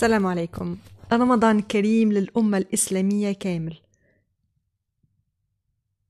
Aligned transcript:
السلام 0.00 0.26
عليكم. 0.26 0.76
رمضان 1.12 1.60
كريم 1.60 2.12
للأمة 2.12 2.58
الإسلامية 2.58 3.32
كامل. 3.32 3.76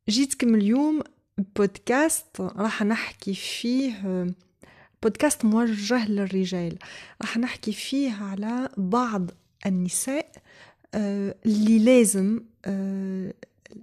جيتكم 0.09 0.55
اليوم 0.55 1.03
بودكاست 1.57 2.41
راح 2.41 2.83
نحكي 2.83 3.35
فيه 3.35 4.27
بودكاست 5.03 5.45
موجه 5.45 6.09
للرجال. 6.09 6.79
راح 7.23 7.39
نحكي 7.39 7.73
فيه 7.73 8.13
على 8.13 8.69
بعض 8.77 9.31
النساء 9.67 10.33
اللي 10.95 11.79
لازم 11.79 12.41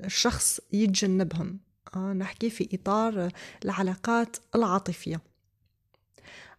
الشخص 0.03 0.59
يتجنبهم. 0.73 1.59
آه، 1.95 2.13
نحكي 2.13 2.49
في 2.49 2.69
إطار 2.73 3.31
العلاقات 3.65 4.37
العاطفية. 4.55 5.21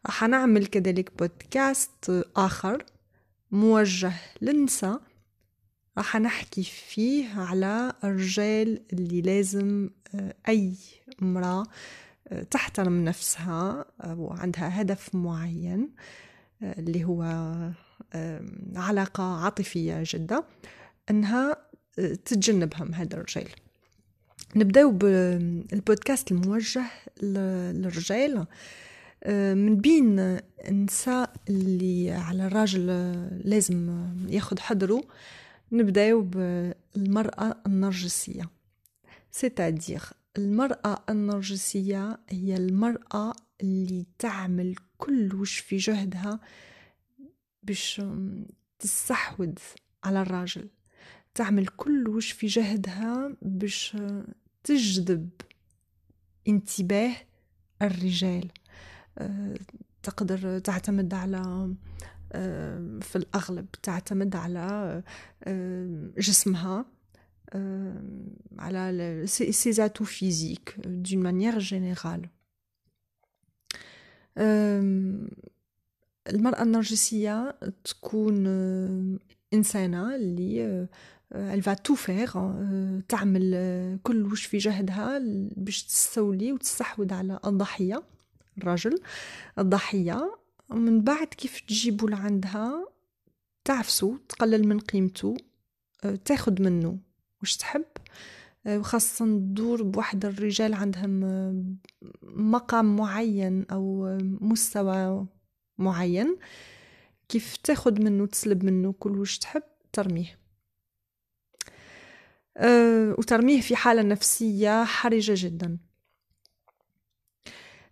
راح 0.07 0.25
نعمل 0.25 0.67
كذلك 0.67 1.19
بودكاست 1.19 2.25
آخر. 2.37 2.85
موجه 3.51 4.13
للنساء 4.43 5.01
راح 5.99 6.17
نحكي 6.17 6.63
فيه 6.63 7.41
على 7.41 7.93
الرجال 8.05 8.83
اللي 8.93 9.21
لازم 9.23 9.91
آه، 10.15 10.35
أي 10.49 10.75
امرأة 11.23 11.67
آه، 12.29 12.43
تحترم 12.43 13.05
نفسها 13.05 13.85
وعندها 14.07 14.81
هدف 14.83 15.15
معين 15.15 15.91
آه، 16.63 16.79
اللي 16.79 17.05
هو 17.05 17.23
علاقة 18.77 19.25
عاطفية 19.45 20.03
جدا 20.07 20.43
أنها 21.11 21.57
تتجنبهم 21.97 22.95
هذا 22.95 23.15
الرجال. 23.15 23.49
نبداو 24.57 24.91
بالبودكاست 24.91 26.33
الموجه 26.33 26.85
للرجال. 27.23 28.37
آه، 28.37 28.47
من 29.55 29.77
بين 29.77 30.19
النساء 30.69 31.33
اللي 31.49 32.11
على 32.11 32.47
الراجل 32.47 32.87
لازم 33.45 34.07
ياخد 34.29 34.59
حذره 34.59 35.03
نبداو 35.73 36.23
بالمرأة 36.23 37.63
النرجسية. 37.67 38.51
سيتادير 39.31 40.03
المرأة 40.39 41.05
النرجسية 41.09 42.19
هي 42.29 42.57
المرأة 42.57 43.33
اللي 43.61 44.07
تعمل 44.19 44.75
كل 44.99 45.35
وش 45.35 45.59
في 45.59 45.77
جهدها 45.77 46.41
باش 47.63 48.03
تستحوذ 48.79 49.55
على 50.05 50.23
الراجل. 50.23 50.69
تعمل 51.35 51.67
كل 51.67 52.09
وش 52.09 52.33
في 52.33 52.47
جهدها 52.47 53.37
باش 53.43 53.97
تجذب 54.65 55.29
انتباه 56.49 57.17
الرجال. 57.83 58.49
تقدر 60.03 60.59
تعتمد 60.59 61.15
على 61.15 61.75
في 63.01 63.17
الأغلب 63.17 63.67
تعتمد 63.83 64.37
على 64.37 65.03
جسمها 66.19 66.85
على 68.59 69.23
ses 69.27 69.85
atouts 69.85 70.05
physiques 70.05 70.75
d'une 70.87 71.23
manière 71.23 71.59
générale 71.59 72.29
المرأة 76.29 76.63
النرجسية 76.63 77.59
تكون 77.85 78.47
إنسانة 79.55 80.15
اللي 80.15 80.89
elle 81.35 81.61
va 81.61 81.75
tout 81.75 81.97
faire 81.97 82.39
تعمل 83.09 83.99
كل 84.03 84.27
وش 84.33 84.47
في 84.47 84.59
جهدها 84.59 85.19
باش 85.57 85.83
تستولي 85.83 86.53
وتستحوذ 86.53 87.15
على 87.15 87.41
الضحية. 87.47 88.03
الرجل 88.59 89.01
الضحية 89.59 90.39
من 90.71 91.01
بعد 91.01 91.27
كيف 91.27 91.61
تجيبو 91.61 92.09
لعندها؟ 92.09 92.89
تعفسو 93.65 94.17
تقلل 94.17 94.69
من 94.69 94.79
قيمته 94.79 95.37
آه، 96.05 96.15
تاخد 96.15 96.63
منه 96.63 96.99
وش 97.43 97.57
تحب؟ 97.57 97.85
آه، 98.67 98.79
وخاصة 98.79 99.25
تدور 99.25 99.83
بواحد 99.83 100.25
الرجال 100.25 100.75
عندهم 100.75 101.25
آه، 101.25 101.65
مقام 102.23 102.97
معين 102.97 103.65
أو 103.71 104.19
مستوى 104.41 105.27
معين. 105.79 106.37
كيف 107.29 107.57
تاخد 107.57 108.01
منه 108.01 108.27
تسلب 108.27 108.65
منه 108.65 108.93
كل 108.93 109.19
وش 109.19 109.39
تحب 109.39 109.63
ترميه. 109.93 110.39
وترميه 113.19 113.61
في 113.61 113.77
حالة 113.77 114.03
نفسية 114.03 114.85
حرجة 114.85 115.33
جدا. 115.37 115.79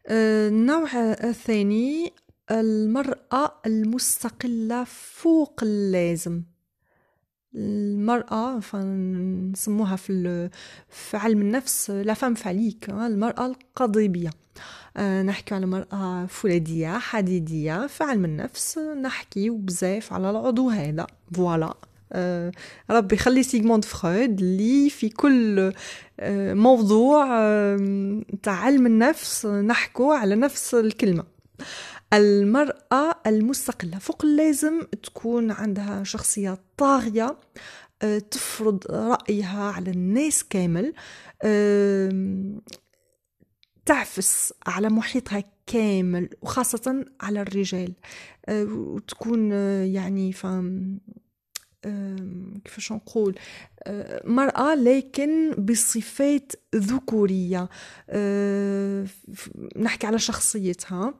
النوع 0.08 0.88
الثاني 1.24 2.12
المرأة 2.50 3.52
المستقلة 3.66 4.84
فوق 4.84 5.60
اللازم. 5.62 6.42
المرأة 7.54 8.60
نسموها 9.52 9.96
في, 9.96 10.50
في 10.88 11.16
علم 11.16 11.40
النفس 11.40 11.90
لا 11.90 12.14
فام 12.14 12.34
فاليك 12.34 12.90
المرأة 12.90 13.46
القضيبية. 13.46 14.30
آه، 14.96 15.22
نحكي 15.22 15.54
على 15.54 15.66
مرأة 15.66 16.26
فولاذية 16.26 16.98
حديدية 16.98 17.86
في 17.86 18.04
علم 18.04 18.24
النفس 18.24 18.78
نحكي 18.78 19.50
بزاف 19.50 20.12
على 20.12 20.30
العضو 20.30 20.70
هذا. 20.70 21.06
voilà 21.34 21.74
ربي 22.90 23.14
يخلي 23.14 23.42
سيغموند 23.42 23.84
فرويد 23.84 24.40
اللي 24.40 24.90
في 24.90 25.08
كل 25.08 25.72
آه، 26.20 26.54
موضوع 26.54 27.26
تاع 28.42 28.52
علم 28.52 28.86
النفس 28.86 29.46
نحكو 29.46 30.12
على 30.12 30.34
نفس 30.34 30.74
الكلمة. 30.74 31.24
المرأة 32.12 33.20
المستقلة. 33.26 33.98
فوق 33.98 34.24
اللازم 34.24 34.82
تكون 35.02 35.50
عندها 35.50 36.04
شخصية 36.04 36.58
طاغية 36.76 37.36
آه، 38.02 38.18
تفرض 38.18 38.84
رأيها 38.90 39.72
على 39.72 39.90
الناس 39.90 40.44
كامل 40.44 40.92
تعفس 43.86 44.52
على 44.66 44.88
محيطها 44.88 45.44
كامل 45.66 46.28
وخاصة 46.42 47.04
على 47.20 47.42
الرجال. 47.42 47.92
وتكون 48.48 49.52
يعني 49.82 50.32
فهم 50.32 51.00
كيفاش 52.64 52.92
نقول؟ 52.92 53.34
مرأة 54.24 54.74
لكن 54.74 55.50
بصفات 55.52 56.52
ذكورية. 56.76 57.68
نحكي 59.76 60.06
على 60.06 60.18
شخصيتها. 60.18 61.14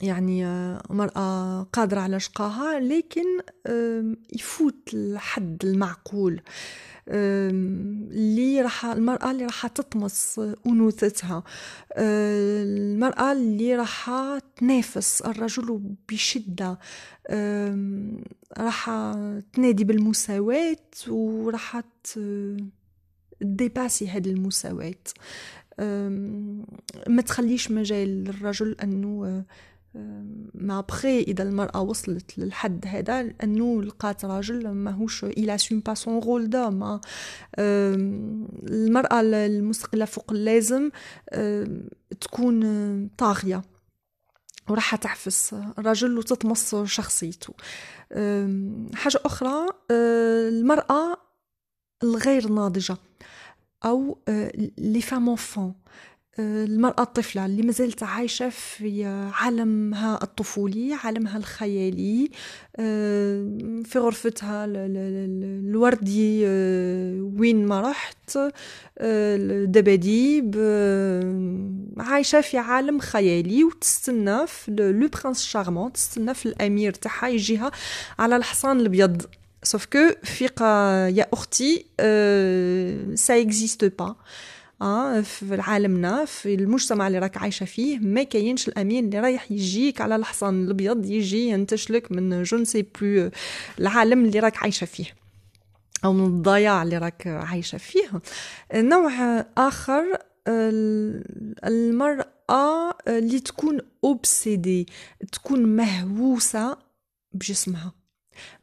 يعني 0.00 0.44
مرأة 0.90 1.62
قادرة 1.62 2.00
على 2.00 2.20
شقاها 2.20 2.80
لكن 2.80 3.24
يفوت 4.32 4.94
الحد 4.94 5.64
المعقول 5.64 6.40
اللي 7.08 8.60
راح 8.60 8.84
المرأة 8.84 9.30
اللي 9.30 9.44
راح 9.44 9.66
تطمس 9.66 10.40
أنوثتها 10.66 11.42
المرأة 11.98 13.32
اللي 13.32 13.76
راح 13.76 14.10
تنافس 14.56 15.22
الرجل 15.22 15.80
بشدة 16.08 16.78
راح 18.58 18.90
تنادي 19.52 19.84
بالمساواة 19.84 20.76
وراح 21.08 21.80
dépasser 23.40 24.08
هذه 24.08 24.28
المساواة. 24.30 24.94
ما 27.08 27.22
تخليش 27.26 27.70
مجال 27.70 28.24
للرجل 28.24 28.76
أنه 28.82 29.44
mais 30.54 30.80
après 30.88 31.20
إذا 31.20 31.42
المرأة 31.42 31.80
وصلت 31.80 32.38
للحد 32.38 32.84
هذا 32.86 33.34
أنه 33.42 33.82
لقات 33.82 34.24
راجل 34.24 34.68
ماهوش 34.68 35.24
il 35.24 35.58
assume 35.58 35.80
pas 35.80 35.94
son 35.94 36.18
rôle 36.18 36.50
d'homme 36.50 37.00
المرأة 37.58 39.20
المستقله 39.20 40.04
فوق 40.04 40.32
اللازم 40.32 40.90
تكون 42.20 43.08
طاغية 43.08 43.62
وراح 44.68 44.96
تعفس 44.96 45.54
الرجل 45.78 46.18
وتطمس 46.18 46.74
شخصيته. 46.74 47.54
حاجة 48.94 49.20
أخرى 49.24 49.66
المرأة 49.90 51.16
الغير 52.02 52.48
ناضجة 52.48 52.96
أو 53.84 54.18
لي 54.78 55.00
فام 55.00 55.28
انفون 55.28 55.74
المرأة 56.38 57.02
الطفلة 57.02 57.46
اللي 57.46 57.62
مازالت 57.62 58.02
عايشة 58.02 58.48
في 58.48 59.04
عالمها 59.34 60.22
الطفولي 60.22 60.94
عالمها 61.04 61.38
الخيالي 61.38 62.30
في 63.84 63.92
غرفتها 63.96 64.64
الوردي 64.68 66.44
وين 67.38 67.66
ما 67.66 67.80
رحت 67.80 68.38
الدباديب 69.00 70.56
عايشة 71.98 72.40
في 72.40 72.58
عالم 72.58 72.98
خيالي 72.98 73.64
وتستنى 73.64 74.46
في 74.46 74.70
le 74.70 75.08
prince 75.08 75.44
charmant 75.44 75.92
تستنى 75.92 76.34
في 76.34 76.46
الأمير 76.46 76.92
تاعها 76.92 77.28
يجيها 77.28 77.70
على 78.18 78.36
الحصان 78.36 78.80
الأبيض. 78.80 79.22
sauf 79.62 79.86
que 79.86 79.98
فيق 80.22 80.62
يا 80.62 81.26
أختي 81.32 81.86
ça 83.14 83.40
existe 83.40 83.84
pas 83.98 84.16
آه 84.82 85.20
في 85.20 85.60
عالمنا 85.60 86.24
في 86.24 86.54
المجتمع 86.54 87.06
اللي 87.06 87.18
راك 87.18 87.36
عايشة 87.36 87.64
فيه 87.66 87.98
ما 87.98 88.22
كاينش 88.22 88.68
الأمير 88.68 89.04
اللي 89.04 89.20
رايح 89.20 89.52
يجيك 89.52 90.00
على 90.00 90.16
الحصان 90.16 90.64
الأبيض 90.64 91.06
يجي 91.06 91.48
ينتشلك 91.48 92.12
من 92.12 92.42
je 92.42 92.53
ne 92.53 92.64
sais 92.64 92.86
plus 93.00 93.30
العالم 93.80 94.24
اللي 94.24 94.38
راك 94.38 94.62
عايشة 94.62 94.84
فيه. 94.84 95.04
أو 96.04 96.12
من 96.12 96.24
الضياع 96.26 96.82
اللي 96.82 96.98
راك 96.98 97.26
عايشة 97.26 97.78
فيه. 97.78 98.10
نوع 98.74 99.44
آخر 99.58 100.04
المرأة 101.64 102.90
اللي 103.08 103.40
تكون 103.40 103.80
اوبسيدي 104.04 104.86
تكون 105.32 105.76
مهووسة 105.76 106.78
بجسمها. 107.32 107.92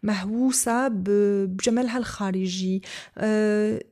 مهووسة 0.04 0.88
بجمالها 0.88 1.98
الخارجي. 1.98 2.82
أه 3.18 3.84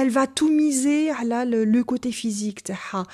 elle 0.00 0.10
va 0.10 0.26
tout 0.26 0.50
miser 0.50 1.10
على 1.10 1.44
le, 1.44 1.82
côté 1.82 2.12
physique 2.12 2.62
تاعها 2.62 3.06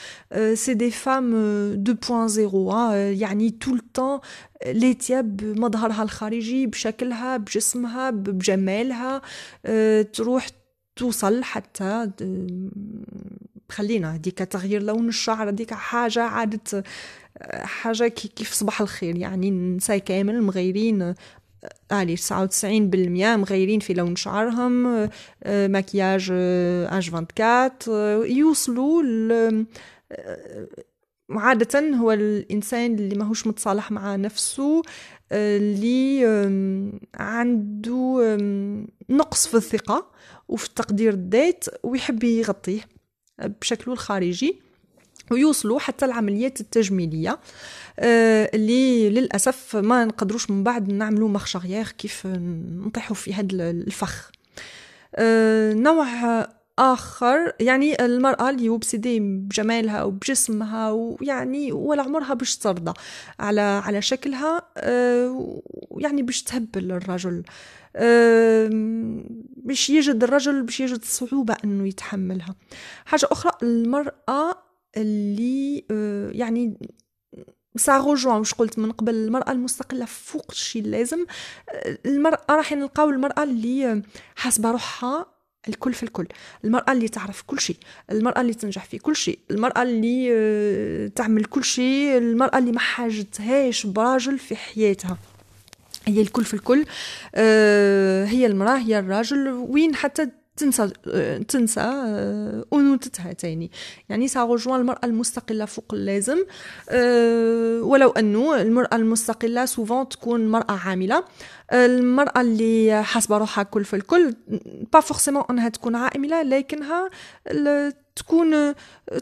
c'est 0.54 0.74
des 0.74 0.90
femmes 0.90 1.34
2.0 1.76 2.94
يعني 2.94 3.54
tout 3.58 3.74
le 3.74 3.80
temps 3.80 4.20
ليتيا 4.66 5.20
بمظهرها 5.20 6.02
الخارجي 6.02 6.66
بشكلها 6.66 7.36
بجسمها 7.36 8.10
بجمالها 8.10 9.22
تروح 10.02 10.46
توصل 10.96 11.42
حتى 11.42 12.10
خلينا 13.68 14.14
هذيك 14.14 14.38
تغيير 14.38 14.82
لون 14.82 15.08
الشعر 15.08 15.48
هذيك 15.48 15.74
حاجة 15.74 16.22
عادت 16.22 16.84
حاجة 17.50 18.08
كيف 18.08 18.52
صباح 18.52 18.80
الخير 18.80 19.16
يعني 19.16 19.48
النساء 19.48 19.98
كامل 19.98 20.42
مغيرين 20.42 21.14
علي 21.90 22.16
99% 22.16 22.26
مغيرين 23.36 23.80
في 23.80 23.94
لون 23.94 24.16
شعرهم 24.16 25.08
مكياج 25.46 26.30
إج 26.30 27.10
24 27.14 28.26
يوصلوا 28.30 29.02
عادة 31.30 31.80
هو 31.80 32.12
الإنسان 32.12 32.94
اللي 32.94 33.14
ماهوش 33.14 33.46
متصالح 33.46 33.90
مع 33.90 34.16
نفسه 34.16 34.82
اللي 35.32 36.24
عنده 37.14 38.36
نقص 39.10 39.46
في 39.46 39.54
الثقة 39.54 40.10
وفي 40.48 40.66
التقدير 40.66 41.12
الذات 41.12 41.64
ويحب 41.82 42.24
يغطيه 42.24 42.80
بشكله 43.38 43.94
الخارجي 43.94 44.60
ويوصلوا 45.30 45.78
حتى 45.78 46.04
العمليات 46.04 46.60
التجميلية 46.60 47.38
آه، 47.98 48.50
للأسف 49.10 49.76
ما 49.76 50.04
نقدروش 50.04 50.50
من 50.50 50.62
بعد 50.64 50.92
نعملوا 50.92 51.28
مخشغيير 51.28 51.88
كيف 51.88 52.26
نطيحوا 52.86 53.16
في 53.16 53.34
هذا 53.34 53.70
الفخ. 53.70 54.30
آه، 55.14 55.72
نوع 55.72 56.06
آخر 56.78 57.52
يعني 57.60 58.04
المرأة 58.04 58.50
اللي 58.50 58.68
وبسيدي 58.68 59.20
بجمالها 59.20 60.02
وبجسمها 60.02 60.90
ويعني 60.90 61.72
ولا 61.72 62.02
عمرها 62.02 62.34
باش 62.34 62.56
ترضى 62.56 62.92
على 63.40 63.60
على 63.60 64.02
شكلها 64.02 64.62
ويعني 65.90 66.20
آه، 66.20 66.24
باش 66.24 66.42
تهبل 66.42 66.92
الرجل. 66.92 67.42
باش 69.56 69.90
يجد 69.90 70.24
الرجل 70.24 70.62
باش 70.62 70.80
يجد 70.80 71.04
صعوبة 71.04 71.56
إنه 71.64 71.88
يتحملها. 71.88 72.54
حاجة 73.04 73.28
أخرى 73.30 73.52
المرأة 73.62 74.54
اللي 74.96 75.84
يعني 76.32 76.78
سا 77.76 77.96
روجوان 77.98 78.36
واش 78.36 78.54
قلت 78.54 78.78
من 78.78 78.92
قبل 78.92 79.14
المرأة 79.14 79.52
المستقلة 79.52 80.04
فوق 80.04 80.46
الشيء 80.50 80.82
اللازم 80.82 81.26
آه، 81.70 81.98
المرأة 82.06 82.44
راح 82.50 82.72
نلقاو 82.72 83.10
المرأة 83.10 83.42
اللي 83.42 84.02
حاسبة 84.36 84.70
روحها 84.70 85.26
الكل 85.68 85.94
في 85.94 86.02
الكل. 86.02 86.26
المرأة 86.64 86.92
اللي 86.92 87.08
تعرف 87.08 87.42
كل 87.42 87.60
شيء 87.60 87.76
المرأة 88.10 88.40
اللي 88.40 88.54
تنجح 88.54 88.84
في 88.84 88.98
كل 88.98 89.16
شيء 89.16 89.38
المرأة 89.50 89.82
اللي 89.82 90.28
آه، 90.32 91.08
تعمل 91.08 91.44
كل 91.44 91.64
شيء 91.64 92.18
المرأة 92.18 92.58
اللي 92.58 92.72
ما 92.72 92.80
حاجتهاش 92.80 93.86
براجل 93.86 94.38
في 94.38 94.56
حياتها. 94.56 95.18
هي 96.06 96.20
الكل 96.22 96.44
في 96.44 96.54
الكل 96.54 96.84
هي 98.30 98.46
المرأة 98.46 98.78
هي 98.78 98.98
الراجل 98.98 99.48
وين 99.48 99.94
حتى 99.94 100.28
تنسى 100.56 100.88
تنسى 101.48 101.80
آه، 101.80 102.64
انوثتها 102.72 103.32
تاني 103.32 103.70
يعني 104.08 104.28
ساغوجوان 104.28 104.80
المرأة 104.80 105.04
المستقلة 105.04 105.64
فوق 105.64 105.94
اللازم 105.94 106.38
آه، 106.90 107.82
ولو 107.82 108.10
انه 108.10 108.60
المرأة 108.60 108.96
المستقلة 108.96 109.64
سوفون 109.64 110.08
تكون 110.08 110.48
مرأة 110.48 110.72
عاملة. 110.72 111.24
المرأة 111.72 112.40
اللي 112.40 113.02
حاسبة 113.04 113.38
روحها 113.38 113.64
كل 113.64 113.84
في 113.84 113.96
الكل 113.96 114.34
pas 114.92 115.00
forcément 115.00 115.44
أنها 115.50 115.68
تكون 115.68 115.96
عاملة 115.96 116.42
لكنها 116.42 117.10
تكون 118.16 118.74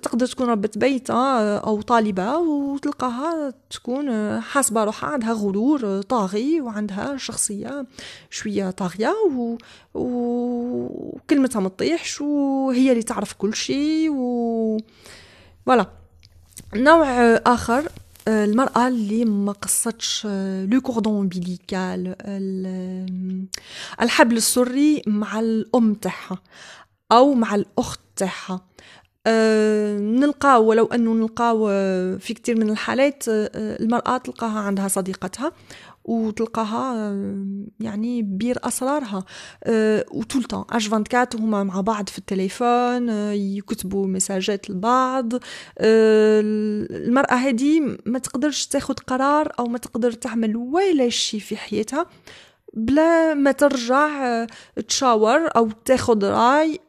تقدر 0.03 0.27
تكون 0.27 0.47
ربة 0.47 0.71
بيت 0.77 1.11
آه، 1.11 1.59
أو 1.59 1.83
طالبة 1.83 2.37
وتلقاها 2.39 3.55
تكون 3.71 4.41
حاسبة 4.41 4.85
روحها 4.85 5.11
عندها 5.11 5.33
غرور 5.33 6.03
طاغي 6.03 6.61
وعندها 6.61 7.17
شخصية 7.17 7.87
شوية 8.31 8.71
طاغية 8.71 9.15
و... 9.31 9.57
وكلمتها 9.95 11.61
ما 11.61 11.69
تطيحش 11.69 12.21
وهي 12.21 12.91
اللي 12.91 13.03
تعرف 13.03 13.33
كل 13.33 13.55
شيء 13.55 14.11
و 14.11 14.79
voilà 15.67 15.87
نوع 16.75 17.07
آخر 17.37 17.89
المرأة 18.29 18.89
اللي 18.89 19.25
ما 19.25 19.53
قصتش 19.53 20.27
le 20.71 20.81
cordon 20.81 21.21
ombilical 21.21 22.15
الحبل 24.03 24.37
السري 24.37 25.03
مع 25.07 25.41
الأم 25.41 25.95
تاعها 25.95 26.39
أو 27.13 27.35
مع 27.35 27.55
الأخت 27.55 28.01
تاعها. 28.17 28.61
أه 29.27 29.99
نلقاو 29.99 30.65
ولو 30.65 30.87
أنه 30.87 31.15
نلقاو 31.15 31.67
في 32.19 32.35
كثير 32.35 32.59
من 32.59 32.71
الحالات 32.71 33.25
المرأة 33.29 34.19
تلقاها 34.19 34.59
عندها 34.59 34.89
صديقتها 34.89 35.53
وتلقاها 36.05 37.13
يعني 37.81 38.23
بير 38.23 38.59
أسرارها. 38.65 39.25
و 40.11 40.16
tout 40.16 40.35
le 40.35 40.45
temps 40.45 40.87
H24 40.93 41.45
هما 41.45 41.65
مع 41.65 41.81
بعض 41.81 42.09
في 42.09 42.19
التليفون 42.19 43.11
أه 43.11 43.33
يكتبوا 43.33 44.07
مساجات 44.07 44.71
لبعض. 44.71 45.35
أه 45.35 46.41
المرأة 46.91 47.35
هذه 47.35 47.97
ما 48.07 48.19
تقدرش 48.19 48.67
تاخذ 48.67 48.95
قرار 48.95 49.53
أو 49.59 49.67
ما 49.67 49.79
تقدر 49.79 50.13
تعمل 50.13 50.57
ولا 50.57 51.09
شيء 51.09 51.41
في 51.41 51.57
حياتها 51.57 52.07
بلا 52.75 53.35
ما 53.35 53.53
ترجع 53.53 54.47
تشاور 54.89 55.57
أو 55.57 55.71
تاخذ 55.85 56.25
رأي 56.25 56.81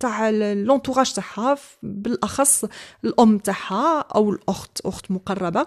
تاع 0.00 0.30
لونتوراج 0.30 1.12
تاعها 1.12 1.58
بالأخص 1.82 2.64
الأم 3.04 3.38
تاعها 3.38 4.00
أو 4.00 4.30
الأخت 4.30 4.80
أخت 4.86 5.10
مقربة. 5.10 5.66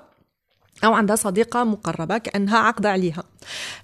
أو 0.83 0.93
عندها 0.93 1.15
صديقة 1.15 1.63
مقربة 1.63 2.17
كأنها 2.17 2.57
عقده 2.57 2.89
عليها. 2.89 3.23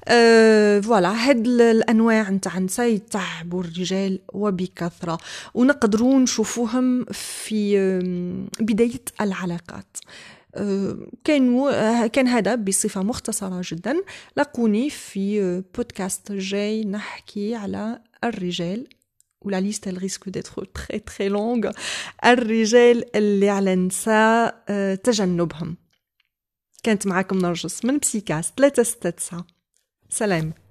أه 0.08 0.80
فوالا 0.80 1.30
هاد 1.30 1.48
الأنواع 1.48 2.30
نتاع 2.30 2.58
النساء 2.58 2.88
يتعبوا 2.88 3.64
الرجال 3.64 4.20
وبكثرة 4.34 5.18
ونقدروا 5.54 6.20
نشوفوهم 6.20 7.06
في 7.06 7.78
بداية 8.60 9.02
العلاقات. 9.22 9.98
أه 10.56 10.98
كانوا 11.24 12.08
كان 12.08 12.28
هذا 12.28 12.56
بصفة 12.56 13.04
مختصرة 13.04 13.62
جدا. 13.64 13.96
لقوني 14.38 14.90
في 14.90 15.64
بودكاست 15.76 16.32
جاي 16.32 16.84
نحكي 16.84 17.56
على 17.56 18.00
الرجال 18.24 18.88
ولا 19.42 19.60
ليست 19.60 19.90
risque 19.90 20.32
d'être 20.32 20.64
très 20.78 21.00
très 21.00 21.30
longue. 21.30 21.72
الرجال 22.26 23.16
اللي 23.16 23.50
على 23.50 23.74
النساء 23.74 24.64
تجنبهم. 25.04 25.78
كانت 26.84 27.08
معاكم 27.08 27.38
نرجس 27.38 27.86
من 27.86 27.98
بسيكاس 27.98 28.54
369 28.58 29.44
سلام. 30.10 30.67